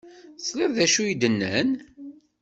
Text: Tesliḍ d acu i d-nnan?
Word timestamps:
Tesliḍ 0.37 0.71
d 0.77 0.79
acu 0.85 1.01
i 1.05 1.13
d-nnan? 1.21 1.69